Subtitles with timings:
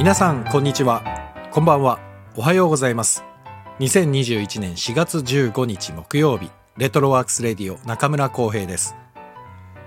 [0.00, 1.02] 皆さんこんにちは。
[1.52, 2.00] こんばんは。
[2.34, 3.22] おはようございます。
[3.80, 8.96] 2021年4月15日木曜日レトロワークスレディオ中村光平です。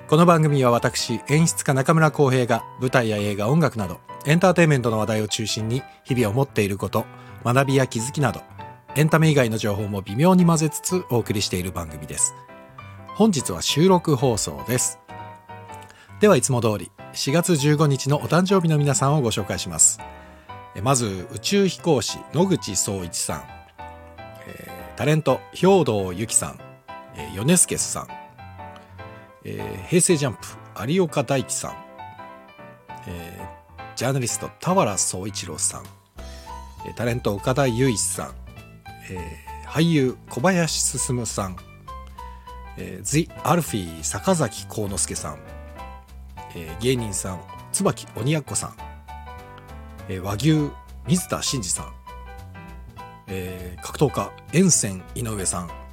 [0.07, 7.07] この番組は私演出家中村光平が舞台や映画音楽などエンターテインメントの話題を中心に日々思っていること
[7.43, 8.43] 学びや気づきなど
[8.95, 12.35] エンタメ以外の情報も微妙に混ぜつつお送りしている番組です。
[13.15, 14.99] 本日は収録放送です。
[16.19, 19.99] ではいつも通り4月15日のお誕生日の皆さんをご紹介します。
[20.81, 23.43] まず宇宙飛行士野口聡一さん、
[24.47, 26.59] えー、タレント兵藤由紀さん、
[27.15, 28.07] えー、米助さん、
[29.45, 30.39] えー、平成ジャンプ
[30.91, 31.75] 有岡大樹さん、
[33.07, 35.83] えー、ジャーナリスト田原総一郎さん。
[36.95, 38.35] タレント岡田結衣さん、
[39.11, 41.55] えー、俳優小林進さん、
[42.77, 45.37] えー、The アルフィー坂崎幸之助さん、
[46.55, 48.75] えー、芸人さん椿鬼奴さん、
[50.09, 50.71] えー、和牛
[51.07, 51.93] 水田真二さん、
[53.27, 55.83] えー、格闘家沿線井上さん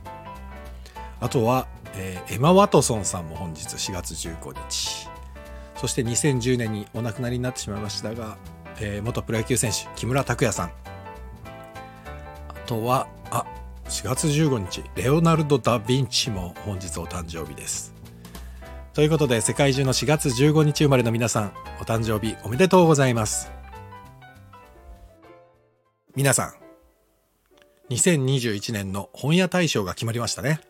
[1.20, 5.08] あとは、えー、エマ・ワトソンさんも本日4月15日。
[5.76, 8.36] そして2010年にお亡くなりになってしまいましたが、
[8.80, 10.72] えー、元プロ野球選手木村拓哉さん。
[12.48, 13.44] あとはあ
[13.86, 17.99] 4月15日レオナルド・ダ・ヴィンチも本日お誕生日です。
[18.92, 23.52] ということで世界中の4月15日生まれの皆さんお誕生日おめでとうございます。
[26.16, 26.54] 皆さん
[27.94, 30.60] 2021年の本屋大賞が決まりましたね。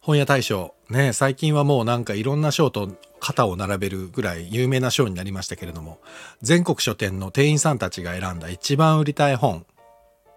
[0.00, 6.00] 本屋大賞ね最近はもうなんかいろんな賞と肩を並べるぐらい有名な賞になりましたけれども
[6.42, 9.64] 全国書店の店員さんたちが選んだ一番売りたい本っ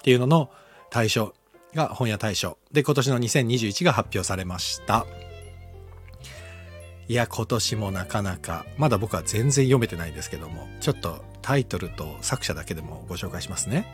[0.04, 0.52] ていうのの
[0.92, 1.34] 大賞
[1.74, 5.08] が本屋大賞で今年の2021が発表されました。
[7.10, 8.66] いや今年もなかなか。
[8.78, 10.68] まだ僕は全然読めてないんですけども。
[10.80, 13.86] ちょっとタイトルと作者だけでもご紹介しますね、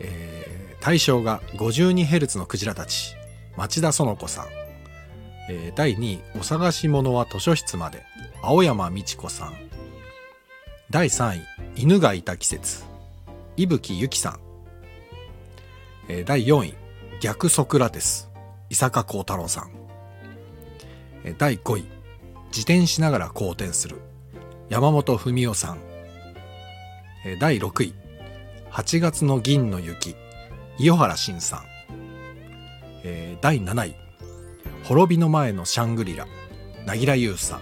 [0.00, 3.14] えー、大賞が 52Hz のクジラたち。
[3.56, 4.46] 町田園子さん、
[5.48, 8.04] えー、第2位お探し物は図書室まで。
[8.42, 9.54] 青山美智子さん。
[10.90, 12.84] 第3位犬がいた季節。
[13.56, 14.40] 伊吹由紀さん、
[16.08, 16.74] えー、第4位
[17.20, 18.30] 逆ソクラテス。
[18.70, 19.70] 伊坂幸太郎さん、
[21.24, 21.84] えー、第5位
[22.54, 24.02] 自転しながら好転する。
[24.68, 25.78] 山本文夫さん。
[27.40, 27.94] 第6位。
[28.70, 30.14] 8月の銀の雪。
[30.78, 31.64] 伊予原慎さん。
[33.40, 33.96] 第7位。
[34.84, 36.26] 滅びの前のシャングリラ。
[36.84, 37.60] 凪良優さん。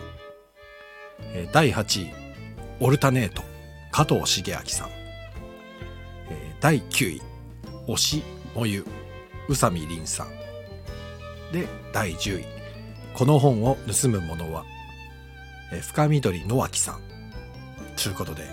[1.52, 2.12] 第8位。
[2.80, 3.42] オルタネート。
[3.92, 4.88] 加藤茂明さん。
[6.60, 7.22] 第9位。
[7.86, 8.22] 推し
[8.56, 8.84] もゆ
[9.48, 10.30] 宇佐美凛さん。
[11.52, 12.44] で第10位。
[13.14, 14.64] この本を盗む者は
[15.80, 17.00] 深緑野脇さん。
[17.96, 18.44] ということで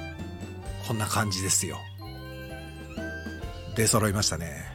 [0.87, 1.77] こんな感じですよ。
[3.75, 4.65] 出揃いましたね。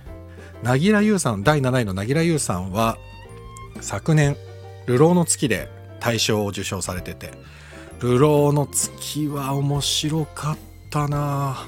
[0.62, 2.96] 凪良優さん第7位の凪良優さんは
[3.80, 4.36] 昨年
[4.86, 5.68] 「流浪の月」で
[6.00, 7.32] 大賞を受賞されてて
[8.02, 10.58] 「流浪の月」は面白かっ
[10.90, 11.66] たな。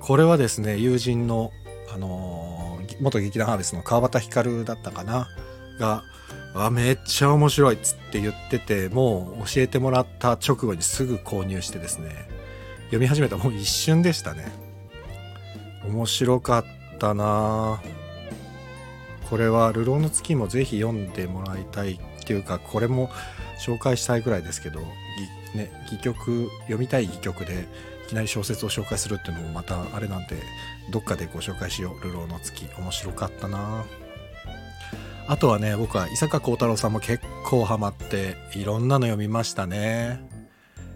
[0.00, 1.52] これはですね友人の
[1.94, 5.28] あのー、元劇団ハーベスの川端光だったかな？
[5.78, 6.02] が
[6.54, 12.28] あめっちゃ面白いっつって言っててもう教えてもらった直後にすぐ購入してですね。
[12.86, 14.52] 読み始めたもう一瞬でしたね。
[15.84, 16.64] 面白かっ
[16.98, 17.82] たな。
[19.28, 23.10] これは「流浪の月」もぜひ読んでもらいたいっていうかこれも
[23.58, 24.80] 紹介したいぐらいですけど、
[25.54, 27.66] ね、戯曲読みたい戯曲で
[28.06, 30.36] いきなり小説を紹介するっていうのもまたあれなんで
[30.90, 33.84] どっかでご紹介しよう「流浪の月」面白かったな。
[35.26, 40.20] あとはね僕は伊坂幸太郎さんも結構ハマっていろんなの読みましたね。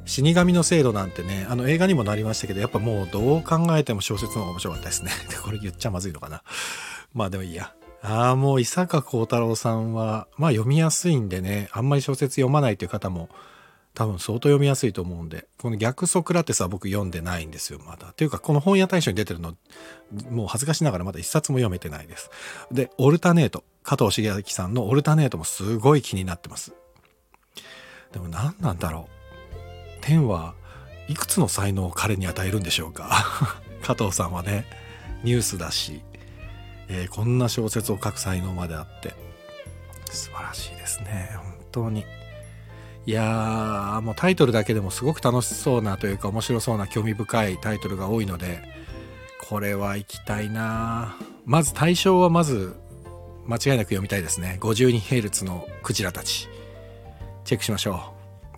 [0.04, 5.10] 死神の制度なんてねあの映画にもなりましたけどやっぱもうどう考えても小説の方が面白かったですね。
[5.44, 6.42] これ言っちゃまずいのかな。
[7.14, 7.74] まあでもいいや。
[8.02, 13.28] ああもう伊坂幸太郎さんはまあ読みやすいんでねあんまり小説読まないという方も
[13.94, 18.12] 多分相当読みやすいと思うんでこの逆ソクラテスは僕読んでないんですよまだ。
[18.12, 19.56] というかこの本屋大賞に出てるの
[20.30, 22.30] もう恥ずかしながらまだ一冊も読めてないです。
[22.70, 23.64] でオルタネート。
[23.88, 26.74] 加藤茂明さんのオルタネートもすごい気になってます。
[28.12, 29.98] でも何なんだろう。
[30.02, 30.52] 天は
[31.08, 33.08] いくつの才能を彼に与えるんでしょうか？
[33.82, 34.66] 加藤さんはね、
[35.24, 36.02] ニュースだし、
[36.88, 39.14] えー、こんな小説を書く才能まであって、
[40.10, 41.30] 素晴らしいですね。
[41.36, 42.04] 本当に。
[43.06, 48.60] いやー、もうタイトルだけでもすごく楽しそうなというか面白そうな興味深いタイトルが多いので、
[49.48, 52.76] これは行きたいなまず対象はまず
[53.48, 54.58] 間違いなく読みたいですね。
[54.60, 56.48] 52Hz のクジラたち。
[57.44, 58.12] チェックしましょ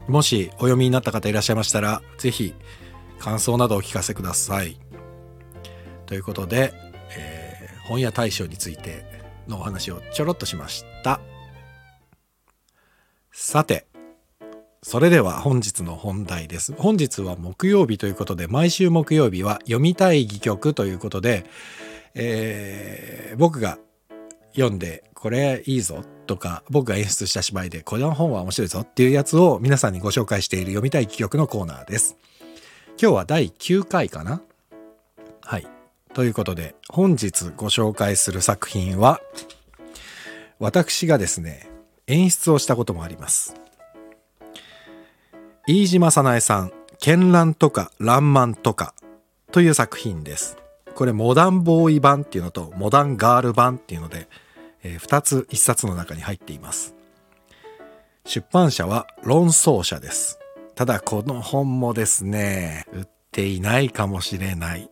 [0.08, 0.10] う。
[0.10, 2.54] もしお読みになった方いらっしゃいましたら是非
[3.20, 4.80] 感想などお聞かせください。
[6.06, 6.74] ということで、
[7.16, 9.04] えー、本屋大賞について
[9.46, 11.20] のお話をちょろっとしました。
[13.30, 13.86] さて
[14.82, 16.72] それでは本日の本題です。
[16.72, 21.44] 本日は木曜日ということで、毎週木曜日は読みたい戯曲ということで、
[22.14, 23.78] えー、僕が
[24.54, 32.16] 読んでこれいいぞとか、僕が演出した芝居でこの本は面白いぞっていうやつを皆さんにご紹介している読みたい戯曲のコーナーです。
[33.00, 34.42] 今日は第9回かな？
[35.40, 35.66] はい。
[36.12, 39.20] ということで、本日ご紹介する作品は、
[40.58, 41.70] 私がですね、
[42.06, 43.54] 演出をしたこともあります。
[45.66, 48.94] 飯島早苗さん「絢爛とか爛漫とか」
[49.52, 50.56] という作品です
[51.00, 54.28] これモダンボーイ版っていうのとモダンガール版っていうので、
[54.82, 56.94] えー、2つ1冊の中に入っています。
[58.26, 60.38] 出版社は論争者です。
[60.74, 64.90] ただこの本もですね売っていないかもしれない。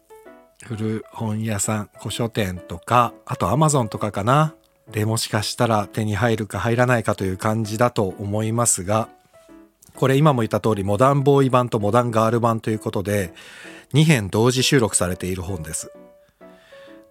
[0.64, 4.54] 古本屋さん古書店とかあとアマゾンとかかな。
[4.90, 9.10] でもしかしたら手に入るか入らないかという感じだと思いますが
[9.94, 13.34] これ今も言った通りモダンボーイ版とモダンガール版ということで
[13.94, 15.92] 2編同時収録されている本です。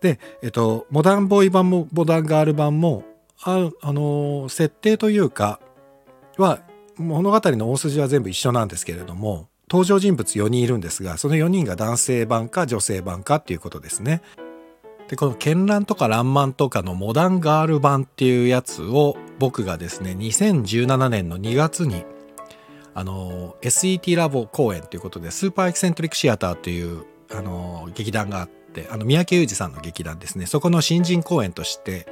[0.02, 3.04] で、えっと、モダンボーイ版もモダンガール版も
[3.44, 5.60] ああの設定というか
[6.38, 6.60] は
[6.98, 14.22] 物語の大筋は全部一緒なんですけれども登場人物4人いるんですがその4人が男性版か女性版かっていうことですね。
[15.08, 22.04] でこの「絢爛」とか「らんまん」とかのモダンガール版っていうやつを僕がですね2017年の2月に
[22.98, 32.08] あの SET ラボ公演ということでスーパーエキセントリックシアターというあの劇団があってあの三宅裕二さんの劇団ですねそこの新人公演として、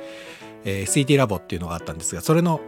[0.64, 2.62] えー、SET ラボっていうのがあったんですがそれの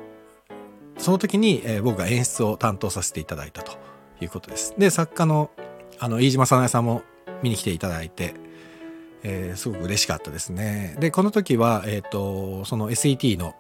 [0.98, 3.74] その時に、えー、僕が演出を担当させていただいたと
[4.20, 4.74] いうことです。
[4.80, 5.52] で作家の
[6.00, 7.04] あの飯島早苗さんも
[7.44, 8.34] 見に来ていただいて、
[9.22, 10.96] えー、すごく嬉しかったですね。
[11.00, 13.54] でこの時は、えーと、その SET の、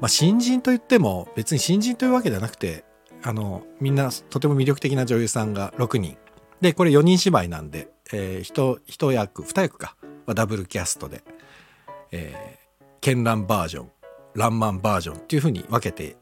[0.00, 2.82] まあ、新人といっても別に新人というわけではなくて
[3.22, 6.16] あのみんなとても魅力的な女優さんが6人。
[6.60, 9.96] でこれ4人芝居なんで、えー、1, 役2役か。
[10.26, 11.24] はダブルキャストで、
[12.12, 13.90] えー、絢爛バージョン
[14.34, 16.16] ランマンバージョンっていうふうに分けて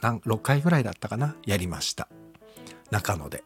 [0.00, 1.36] 何6回ぐらいだったかな？
[1.46, 2.08] やりました。
[2.90, 3.44] 中野で。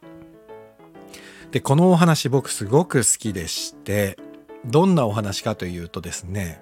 [1.51, 4.19] でこのお話僕すごく好きでして
[4.65, 6.61] どんなお話かというとですね、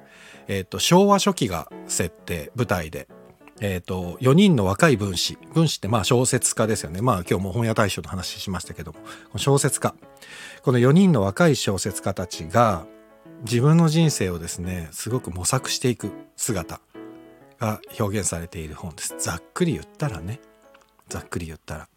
[0.49, 3.09] えーと昭和初期が設定舞台で。
[3.61, 5.39] えーと、4人の若い分子。
[5.55, 7.01] 分子ってまあ小説家ですよね。
[7.01, 9.39] まあ今日も本屋大賞の話しましたけども。
[9.39, 9.95] 小説家。
[10.63, 12.87] この4人の若い小説家たちが
[13.43, 16.81] 自分の人生をですねすごく模索していく姿
[17.59, 19.15] が表現されている本です。
[19.19, 20.41] ざっくり言ったらね。
[21.09, 21.89] ざっくり言ったら。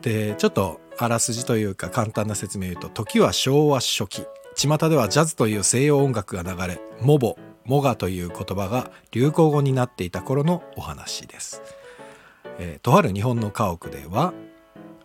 [0.00, 4.26] でちょっとあらすじというか簡単な説明を言うと時は昭和初期。
[4.56, 11.62] 巷ではジャズという西洋音楽が流れモボモガという言葉が流行語になっていた頃のお話です。
[12.58, 14.32] えー、とある日本の家屋では、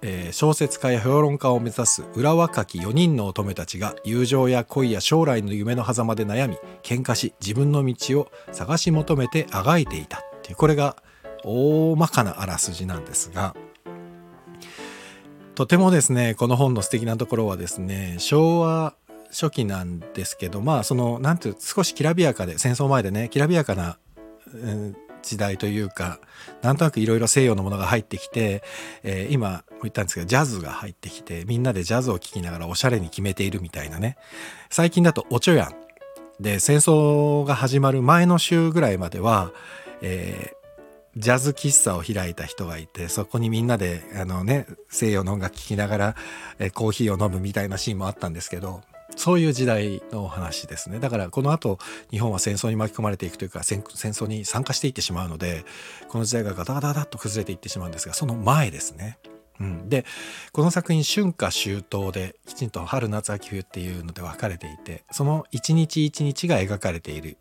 [0.02, 10.95] えー、小説家や評論家を目指す裏若き4人の乙女たちが友情や恋や将来の夢の狭間で悩み喧嘩し自分の道を探し求めてあがいていたっていうこれが
[11.44, 13.56] 大まかなあらすじなんですが
[15.56, 18.95] とてもですねこの本の素敵なところはですね昭和
[19.31, 23.98] 初期なんですけどまあそのなんていう少しきらびやかで戦争前でねきらびやかな、
[25.21, 26.19] 時代というか
[26.62, 28.64] なんとなくいろいろ西洋のものが入ってきて、
[29.04, 34.18] えー、今も言ったんですけどジャズが入ってきてみんなでジャズを聴きながらおしゃれに決めているみたいなね。
[34.69, 35.76] 最近だとおちょやん
[36.42, 39.52] で戦争が始まる前の週ぐらいまでは、
[40.02, 46.16] えー、ジャズ喫茶を開いた人がいてそこにみんなであの、ね、西洋の音楽聴きながら、
[46.59, 48.81] えー、コーヒーを飲むみたいなシーンもあったんですけど
[49.16, 51.78] そういう時代の話ですねだからこの後
[52.11, 55.66] 日本は戦争に巻き込まれていくというか戦争に参加していってしまうので
[56.07, 59.18] この時代がガタガタガタッと崩れていってしまうんですがその前ですね。
[59.59, 60.06] うん、で
[60.54, 67.37] この作品春夏秋冬できちんと春夏秋冬っていうので分かれていてその一日一日が描かれている、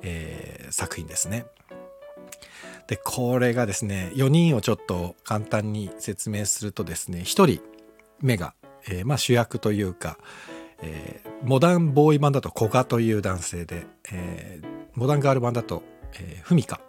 [0.00, 1.44] えー、作品ですね。
[2.86, 7.60] でこれがですね4人をちょっと簡単に説明するとですね1人
[8.20, 8.54] 目が、
[8.88, 10.18] えー、まあ、主役というか、
[10.82, 15.82] えー、モダンボーイ版だと古賀という男性で、えー、モダンガール版だと、
[16.14, 16.80] えー、フミカ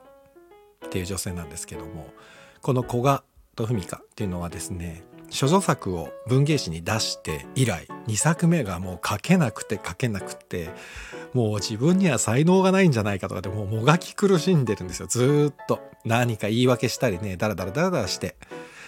[0.86, 2.08] っていう女性なんですけども
[2.62, 3.24] この古賀
[3.56, 5.04] とフミカっていうのはですね
[5.38, 10.70] 処女作を文芸誌に出して以来2作目がもう書けなくて書けなくて
[11.34, 15.08] もう自分には才能がないんじゃないかとかでもうもがき苦しんでるんですよ。
[15.08, 15.82] ずっと。
[16.06, 18.36] 何か言い訳したりねダラダラダラダラして。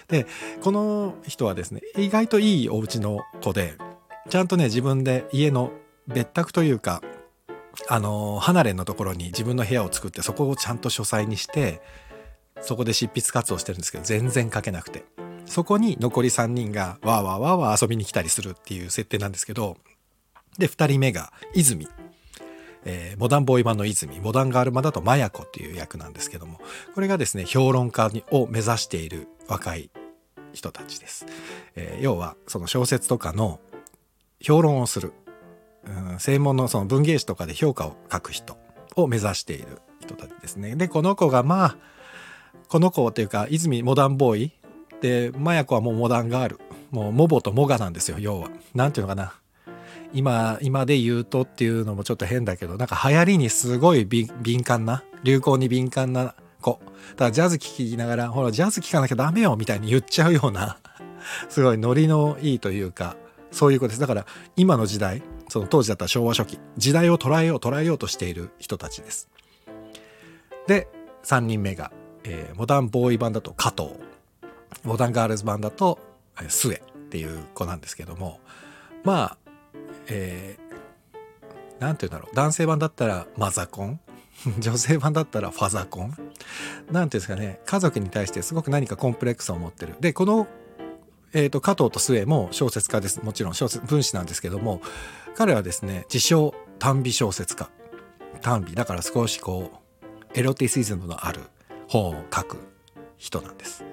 [0.08, 0.26] で
[0.62, 3.74] この人はですね意外といいお家の子で
[4.28, 5.72] ちゃんとね自分で家の
[6.06, 7.02] 別宅というか
[7.88, 11.80] あの離れのところに自分の部屋を作ってそこをちゃんと書斎にして
[12.60, 15.04] そこで執筆活動してるんですけど全然書けなくて。
[15.48, 19.78] そこに残り3人がわーわーわーわー遊びに来たりするっていう設定なんですけど
[20.58, 21.88] で2人目が泉、
[22.84, 24.20] えー、モダンボーイ版の泉。
[24.20, 26.60] モダンガール版だとマヤコっていう役なんですけども
[26.94, 29.90] これがですね評論家を目指している若い
[30.52, 31.26] 人たちです、
[31.76, 33.60] えー、要はその小説とかの
[34.40, 35.12] 評論をする、
[35.84, 38.56] うん、専門のその文芸誌とかで評価を書く人
[38.96, 40.76] を目指している人たちですね。
[40.76, 41.76] でこの子がまあ
[42.68, 44.52] この子というか泉モダンボーイ。
[45.00, 46.60] で麻也子はもうモダンガール。
[46.90, 48.50] もうモボとモガなんですよ要は。
[48.74, 49.34] 何ていうのかな。
[50.12, 56.80] 今今で言うとっていうのもちょっと変だけどなんか流行りにすごい敏感な流行に敏感な子。
[57.16, 60.78] ただジャズ聴きながらほらジャズ聴かなきゃダメよみたいに言っちゃうような
[61.48, 63.16] すごいノリのいいというか
[63.50, 64.00] そういう子です。
[64.00, 64.26] だから
[64.56, 69.28] 今の時代その当時だったら昭和初期時代を捉えよう捉えようとしている人たちです。
[70.66, 70.88] で
[71.24, 71.92] 3人目が、
[72.24, 73.90] えー、モダンボーイ版だと加藤。
[74.84, 75.98] モダンガールズ版だと
[76.48, 78.38] スエっていう子なんですけども
[79.02, 79.38] まあ
[80.08, 82.36] えー、なんて言うんだろう。
[82.36, 84.00] 男性版だったらマザコン。
[84.60, 86.14] 女性版だったらファザコン。
[86.90, 87.60] なんていうんですかね。
[87.66, 89.96] 家族に対してすごく何かコンプレックスを持ってる。
[90.00, 90.46] でこの、
[91.32, 93.22] えーと、加藤とスエも小説家です。
[93.22, 94.80] もちろん小説分子なんですけども
[95.34, 97.70] 彼はですね自称短美小説家。
[98.40, 101.40] 短美だから少しこうエロティシズムのある
[101.88, 102.58] 本を書く
[103.16, 103.84] 人なんです。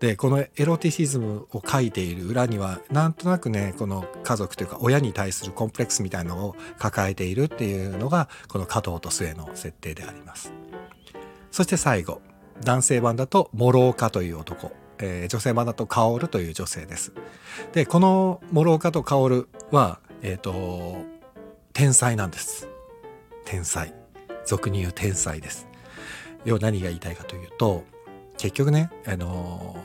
[0.00, 10.52] でこのエロティシズムを書いている裏にはなんとなくねこの家族というか親に対するコンプレックスみたいのを抱えているっていうのがこの加藤と末の設定であります。
[11.50, 12.22] そして最後。
[12.64, 17.12] 男性版だと諸岡という男、えー、女性版だと薫という女性です
[17.72, 21.04] でこの諸岡と薫はえっ、ー、と
[21.72, 22.68] 天才なんです
[23.44, 23.94] 天才
[24.44, 25.66] 俗に言う天才です
[26.44, 27.84] 要は何が言いたいかというと
[28.38, 29.76] 結局ね、あの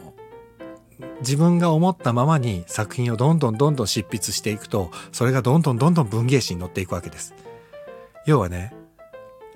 [0.99, 7.33] ー、自分が思ったままに作品をどんどんどんどん執筆していくとそれがどんどんどんどん文芸誌に載っていくわけです。
[8.25, 8.73] 要はね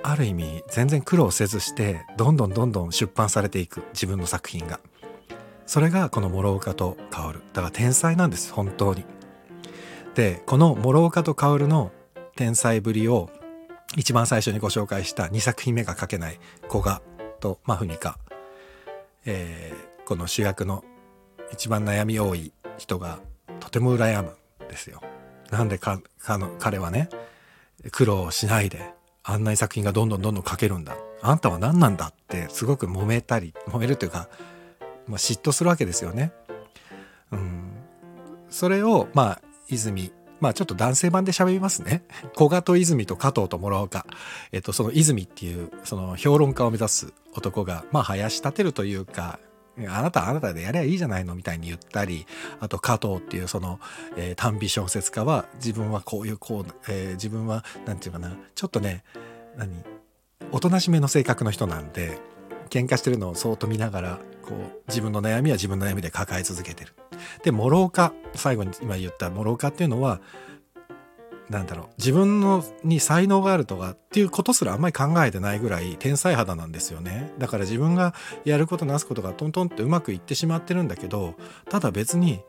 [0.03, 4.79] ある意味全然苦労せずしてどんどんどんどん出版されていく自分の作品が。
[5.69, 9.05] それがこの諸岡と薫だから天才なんです本当に。
[10.15, 11.91] でこの諸岡と薫の
[12.35, 13.29] 天才ぶりを
[13.95, 17.03] 一番最初にご紹介した2作品目が書けない古賀
[17.39, 18.17] とマフニカ
[19.25, 20.83] えー、この主役の
[21.53, 23.19] 一番悩み多い人が
[23.59, 24.35] とても羨む
[24.65, 25.03] んですよ。
[25.51, 27.09] なんでかかの彼はね
[27.91, 34.29] 苦労しないであんなに作品がどんどんどんどん書けるんだあんたは何なんだってすごく揉めたり揉めるというか、
[35.09, 36.31] まあ、嫉妬するわけですよね。
[37.31, 37.71] うん、
[38.49, 42.03] それをまあ泉まあちょっと男性版で喋りますね。
[42.35, 44.05] 古賀と泉と加藤と諸岡。
[44.51, 49.39] えっと、その泉っていうその評論家を目指す男が、まあ林立てるというか、
[49.87, 52.25] あなたあなたでやりゃいいじゃないのみたいに言ったり、
[52.59, 53.79] あと加藤っていうその、
[54.15, 59.03] えー、短美小説家は自分はこういうこう、えー、自分はなんていうかな、ちょっとね、
[59.57, 59.83] 何？
[60.51, 62.17] おとなしめの性格の人なんで、
[62.69, 66.93] 喧嘩してるのをそっと見ながら、こう自分の悩みは自分の悩みで抱え続けてる。
[67.43, 70.21] で諸岡最後に今言った諸岡っていうのは
[71.49, 78.13] なんだろう自分のに才能があるとかっていうことすらあんまり考えてないぐらい天才肌なんですよねだから自分が
[78.45, 81.35] やることなすことがトントンってうまくいってしまってるんだけど
[81.69, 82.41] ただ別に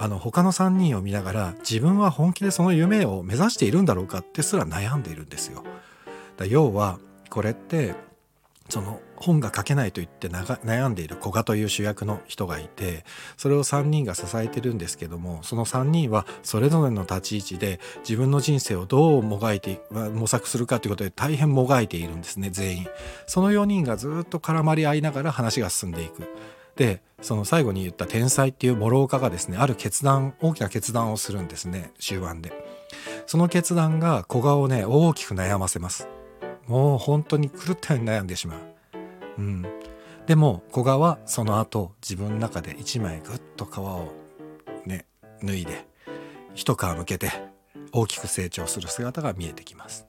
[0.00, 5.62] あの他の3人を見ながら自分は本気でその夢を目指しているんだろうかってすら悩んでいるんですよ。
[6.36, 6.98] だ要は
[7.30, 7.94] これって
[8.68, 13.04] その本が書けないと言って悩んでいる古賀という主役の人がいて
[13.36, 22.86] それを3人が支えてるんですけどもその3人はそれぞれの立ち位置で自分の人生をどうもがいて模索するかということで大変もがいているんですね全員。
[23.26, 26.28] その4人がずっと絡まり合いながら話が進んでいく。
[26.76, 32.52] でその最後に言った天才っていう諸岡がですねある決断大きな決断をするんですね終盤で。
[33.26, 36.08] その決断が古賀をね大きく悩ませます。
[36.66, 38.73] もう本当に狂ったように悩んでしまう。
[39.38, 39.64] うん、
[40.26, 44.12] でも古賀はその後自分の中で一枚ぐっと皮を
[44.86, 45.06] ね
[45.42, 45.86] 脱いで
[46.54, 47.30] 一皮むけて
[47.92, 50.06] 大きく成長する姿が見えてきます。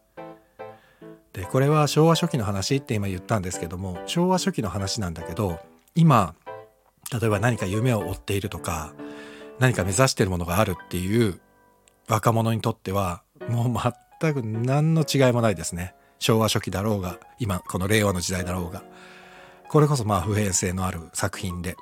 [1.34, 5.60] でこれは昭和初期の話って今言ったんですけども昭和初期の話なんだけど
[5.94, 6.34] 今
[7.12, 8.94] 例えば何か夢を追っているとか
[9.60, 11.42] 何か目指してるものがあるっていう
[12.08, 15.94] 若者にとってはもう全く何の違いもないですね。
[16.20, 18.84] 昭和初期だろうが今この令和の時代だろうが
[19.70, 21.76] これこそまあ普遍性のある作品で。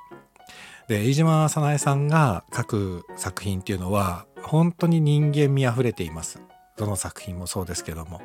[0.88, 6.40] で飯島早苗さんが書く作品っていうのは本当に人間味あふれています。
[6.76, 8.20] どの作品もそうですけども。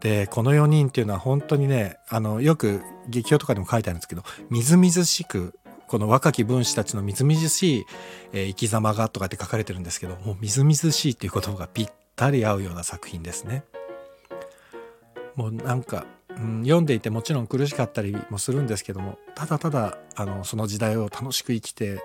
[0.00, 5.58] でこの4人っていうのは本当にねあのよく劇評とかでも書いてあるんですけどみずみずしく
[5.88, 7.84] この若き分子たちのみずみずしい、
[8.32, 13.64] えー、生き様がとかって書かれてるんですけどもうみずみずしいっていう言葉がぴったり合うような作品ですね。
[15.36, 16.06] もうなんか、
[16.38, 22.02] うん、読んでいてもちろん苦しかったりもするんですけどもただただあのその時代を楽しく生きて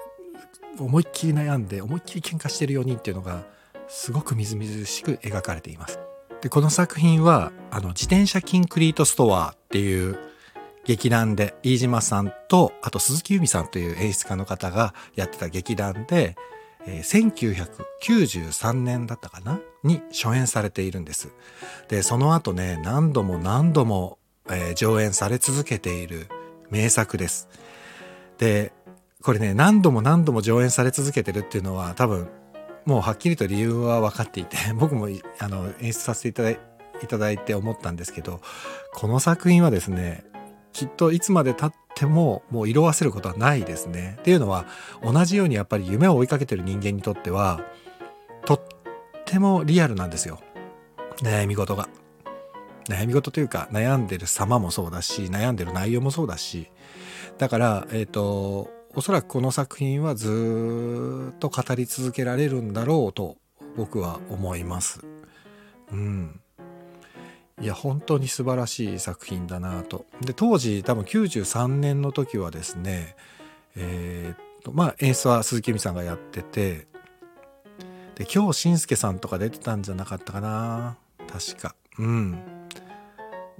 [0.79, 3.43] 思いっきり悩んで思いっきり喧嘩してる4人っていうのが
[3.87, 5.99] すごくみずみずしく描かれています。
[6.41, 10.17] でこの作品はあの自転車キンクリートストアっていう
[10.85, 16.35] 劇団で飯島さんとあと鈴木由美さんという演出家の方がやってた劇団で、
[16.87, 17.31] えー、
[17.99, 19.59] 1993年だったかな？
[19.83, 21.33] に初演されているんです。
[21.89, 24.17] でその後ね何度も何度も、
[24.49, 26.27] えー、上演され続けている
[26.69, 27.49] 名作です。
[28.37, 28.71] で
[29.21, 32.27] これね何度も何度も上演され続けてるっていうのは多分
[32.85, 35.07] もうはっきりと理由は分かっていて 僕も
[35.39, 36.57] あの演出させていただい
[37.07, 38.41] ただいて思ったんですけど
[38.93, 40.23] この作品はですね
[40.73, 44.15] きっといつまでたってももう色あせることはないですね。
[44.19, 44.65] っていうのは
[45.03, 47.61] 同じようにやっぱり夢を追いかけてる人間にとっては
[48.45, 48.61] とっ
[49.25, 50.39] てもリアルなんですよ
[51.21, 51.87] 悩み事が。
[52.85, 56.69] 悩み事というか悩んでる様もそうだし悩んでる内容もそうだし
[57.37, 63.37] だからえっ、ー、とおそらくこの作品はずっと語り続けられるんだろうと
[63.77, 64.99] 僕は思います。
[65.91, 66.41] うん。
[67.61, 70.05] いや本当に素晴らしい作品だなと。
[70.21, 73.15] で当時多分93年の時はですね
[73.75, 76.87] えー、とまあ演出は鈴木由美さんがやってて
[78.15, 80.97] で今日信介さんとか出てたんじゃなかったかな
[81.31, 81.75] 確か。
[81.97, 82.50] うん。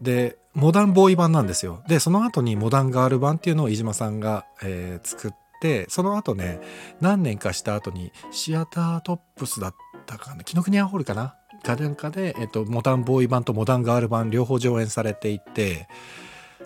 [0.02, 1.84] でモダンボーイ版なんですよ。
[1.88, 6.60] でその後にモダンガール版っていうのを飯島さんが、えー、作ってその後ね
[7.00, 15.88] 何年かした後にシアタートップスだったかな紀ノ国屋ホールかなかなんかで、えっと、モダンボーイ版とモダンガール版両方上演されていて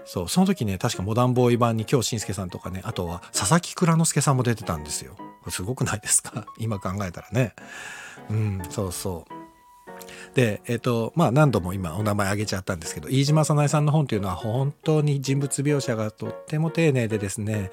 [0.06, 5.16] そうその時ね確かモダンボーイ版に京信介さんとかねあとは佐々木蔵之介さんも出てたんですよ。
[5.50, 6.46] すごくないですか？
[6.58, 7.54] 今考えたらね。
[8.30, 9.34] うんそうそう。
[10.34, 17.72] で、えっ、と、まあ何度も今お名前挙げちゃったんですけど、飯島早苗さんの本というのは本当に人物描写がとっても丁寧でですね、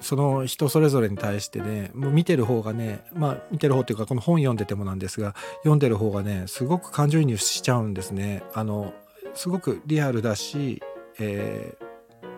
[0.00, 8.42] その人それぞれに対してね、もう見てる方がね、まあ見てる方というかこの本読んでてもなんですが、読んでる方がね、すごく感情移入しちゃうんですね。
[8.54, 8.94] あの、
[9.34, 10.82] すごくリアルだし、
[11.18, 11.86] えー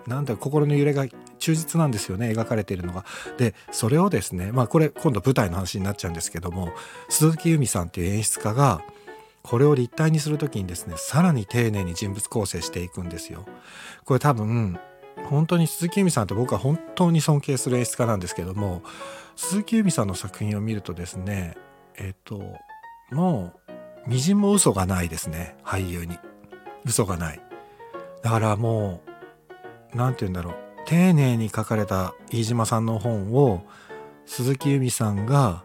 [0.09, 1.07] なんだ心の揺れが
[1.38, 3.05] 忠実なんですよね描かれているのが。
[3.37, 6.72] でそれをですねまあこれ今度舞台の話になっちゃうんですけども
[7.09, 8.83] 鈴木由美さんっていう演出家が
[9.42, 13.46] これを立体にする時にですねさらに丁寧に人物構成していくんですよ。
[14.05, 14.79] これ多分
[15.24, 18.83] 本当に鈴木由美さんって僕は本当に尊敬する演出家なんですけども
[19.37, 21.57] 鈴木由美さんの作品を見るとですね
[21.96, 22.40] えっ、と
[23.11, 25.57] もうみじんも嘘がないですね。
[25.62, 26.18] 俳優に。
[26.85, 27.40] 嘘がない。
[28.22, 29.03] だからも
[29.92, 30.55] う何て言うんだろう。
[30.87, 33.66] 丁寧に書かれた飯島さんの本を
[34.24, 35.62] 鈴木由美さんが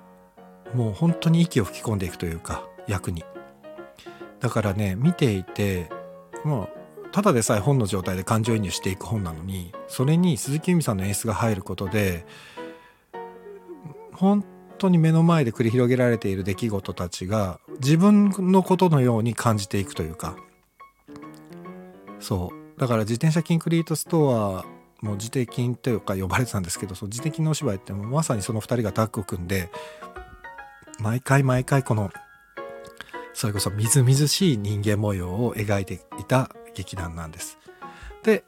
[0.73, 3.23] もう本当に息を吹き込んでいくというか役に。
[4.43, 5.89] だからね見ていて
[6.43, 6.65] も
[7.06, 12.25] うただでさえ本の状態で感情移入していく本なのにそれに鈴木由美さんの演出が入ることで
[14.12, 14.43] 本
[14.77, 20.36] 当に目の前で繰り広げられている出来事たちが自分のことのように感じていくというか。
[22.19, 22.79] そう。
[22.79, 24.65] だから自転車キンクリートストア
[25.06, 29.69] も自転金というか呼ばれてたんですけどその自転金のお芝居ってもまさにその2人がタッグを組んで
[30.99, 32.12] 毎回毎回この
[33.34, 37.58] それこそみずみずしい人間模様を描いていた劇団なんです。
[38.24, 38.43] で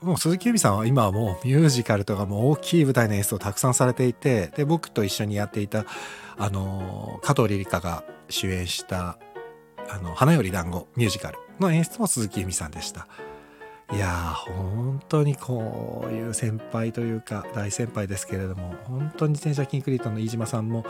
[0.00, 5.84] もう鈴木由美さんは今はもうミュージカルとかも大きい舞台の演出をたくさんされていてで僕と一緒にやっていた
[6.38, 9.18] あの加藤リリカが主演した
[9.90, 13.08] 「あの花より団子ミュージカルの演出も鈴木由美さんでした。
[13.92, 20.84] いやー本当にこういう先輩というか大先輩ですけれども本当に自転車キンクリートの飯島さんも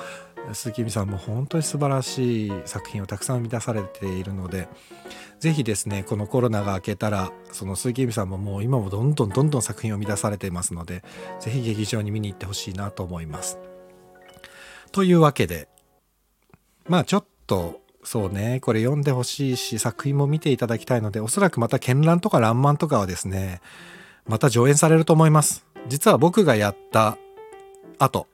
[0.52, 4.68] 鈴木美さんも本当に素晴らしい作品をたくさん生み出されているので
[5.38, 11.02] ぜひですねこのコロナが明けたらその鈴木美さんももう今もどんどんどんどん作品を生み出されていますので
[11.40, 13.58] ぜひ劇場に見に行ってほしいなと思います。
[14.92, 15.68] というわけで
[16.86, 17.79] まあちょっと
[18.11, 18.59] そうね。
[18.59, 23.61] これ読んでほしいし作品も見ていただきたいのでおそらくまた絢爛とか爛漫とかはですね
[24.27, 25.64] また上演されると思います。
[25.87, 27.16] 実は僕がやった
[28.01, 28.27] 後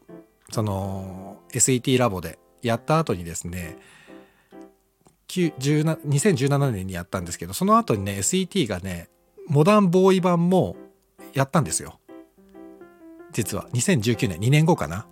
[0.50, 3.76] その SET ラボでやった後にですね
[5.28, 9.10] 2017年にやったんですけどその後にね SET がね
[9.46, 10.76] モダンボーイ版も
[11.34, 12.00] やったんですよ。
[13.30, 13.68] 実は。
[13.74, 15.06] 2019年2年後かな。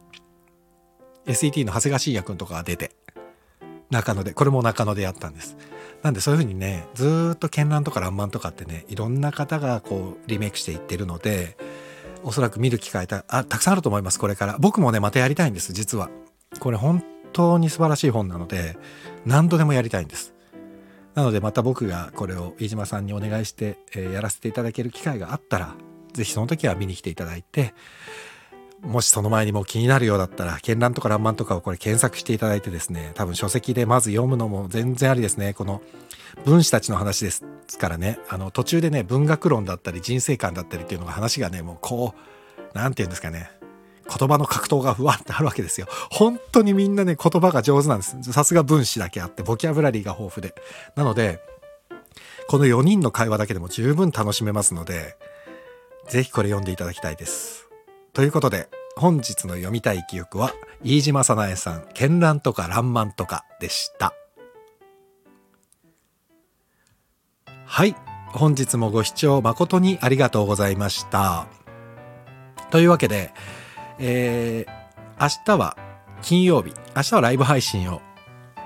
[1.27, 2.97] SET の長谷川信也君とかが出て。
[3.95, 5.57] 中野でこれも中野でやったんです。
[6.03, 11.57] なんでそういう風にねずっと絢爛とか爛漫とかってねいろんな方がこうリメイクしていってるので
[12.23, 14.57] おそらく見る機会たあたくさんあると思いますこれから。
[14.59, 16.11] 僕もねまたやりたいんです実は。
[16.61, 17.03] これ本
[17.33, 18.77] 当に素晴らしい本なので
[19.25, 20.35] 何度でもやりたいんです。
[21.15, 25.75] なのでまた僕がこれを飯島さんにお願いして、えーやらせていただける機会があったら
[26.13, 27.73] 是非その時は見に来ていただいて
[28.83, 35.55] もしその前にもう気になるようだったら、絢爛とか爛漫とかをこれ検索していただいてですね、多分書籍でまず読むのも全然ありですね。
[35.55, 35.81] この
[36.45, 37.45] 分子たちの話です
[37.79, 42.15] からね、あの途中でね、文学論だったり人生観だったりっていうのが話がね、もうこ
[42.75, 43.51] う、なんて言うんですかね、
[44.07, 45.87] 言葉の格闘がふわってあるわけですよ。
[46.11, 48.33] 本当にみんなね、言葉が上手なんです。
[48.33, 50.55] さすが分子だけあって、ボキャブラリーが豊富で。
[50.97, 51.41] なので、
[52.49, 55.17] この4人の会話だけでも十分楽しめますので、
[56.09, 57.64] ぜひこれ読んでいただきたいです。
[58.15, 60.53] ということで、本日の読みたい記憶は、
[60.85, 64.15] 飯島早苗さん、絢爛とか爛漫とかでした。
[67.67, 67.97] はい。
[68.29, 71.49] 本日もご視聴誠にありがとうございました。
[72.71, 73.33] というわけで、
[73.99, 75.77] えー、明日は
[76.23, 78.01] 金曜日、明日はライブ配信を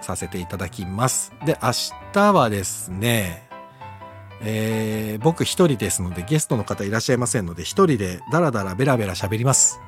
[0.02, 1.32] させていただきます。
[1.46, 1.70] で、明
[2.12, 3.47] 日はですね、
[4.40, 9.80] えー僕一人ですのでゲストの方いらっしゃいませんので一人でダラダラベラベラ喋ります。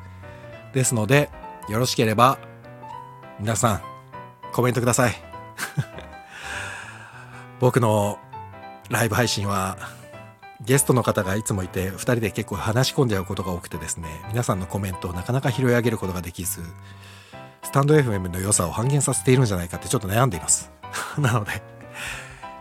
[0.73, 1.31] ですので、
[1.69, 2.39] よろしければ
[3.39, 3.83] 皆さん
[4.53, 5.15] コメントください。
[7.61, 8.19] 僕の
[8.89, 9.77] ライブ配信は
[10.63, 16.61] ゲストの方がいつもいて2人で結構話し込んじゃうことが多くてですね皆さんのコメントをなかなか拾い上げることができず
[17.63, 20.71] スタンド FM の良さを半減させているんじゃないかってちょっと悩んでいます
[21.19, 21.63] なので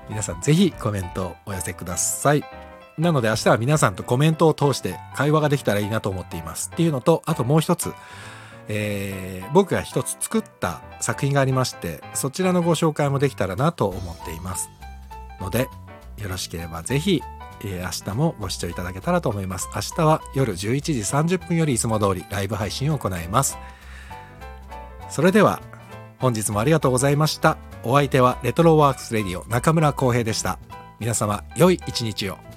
[0.09, 2.43] 皆さんぜひコメントをお寄せください。
[2.97, 7.93] なので明日は皆さんとコメントを通して会話ができたらいいなと思っていますっていうのとあともう一つ
[8.67, 14.69] えー僕が一つ作った作品がありましてそちらのご紹介もできたらなと思っています
[15.39, 15.69] ので
[16.21, 17.21] よろしければぜひ、
[17.63, 19.69] えー明日もご視聴いただけたらと思います。
[19.73, 20.93] 明日は夜11時
[21.35, 23.57] 30分よりいつも通りライブ配信を行います。
[25.09, 25.61] それでは
[26.19, 27.57] 本日もありがとうございました。
[27.83, 30.59] お相手はレトロワークスレディオ中村浩平でした。
[30.99, 32.48] 皆様良い一日を。